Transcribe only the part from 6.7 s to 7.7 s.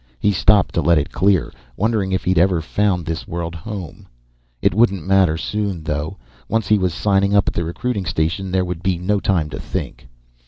was signed up at the